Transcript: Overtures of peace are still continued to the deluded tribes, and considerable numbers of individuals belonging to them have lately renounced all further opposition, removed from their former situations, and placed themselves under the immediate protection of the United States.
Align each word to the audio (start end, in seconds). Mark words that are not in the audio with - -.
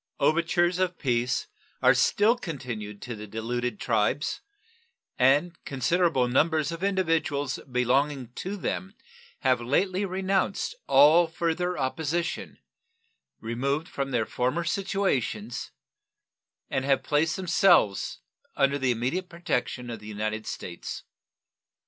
Overtures 0.19 0.79
of 0.79 0.97
peace 0.97 1.45
are 1.79 1.93
still 1.93 2.35
continued 2.35 3.03
to 3.03 3.15
the 3.15 3.27
deluded 3.27 3.79
tribes, 3.79 4.41
and 5.19 5.63
considerable 5.63 6.27
numbers 6.27 6.71
of 6.71 6.83
individuals 6.83 7.59
belonging 7.71 8.29
to 8.33 8.57
them 8.57 8.95
have 9.41 9.61
lately 9.61 10.03
renounced 10.03 10.73
all 10.87 11.27
further 11.27 11.77
opposition, 11.77 12.57
removed 13.41 13.87
from 13.87 14.09
their 14.09 14.25
former 14.25 14.63
situations, 14.63 15.69
and 16.67 17.03
placed 17.03 17.35
themselves 17.35 18.21
under 18.55 18.79
the 18.79 18.89
immediate 18.89 19.29
protection 19.29 19.91
of 19.91 19.99
the 19.99 20.07
United 20.07 20.47
States. 20.47 21.03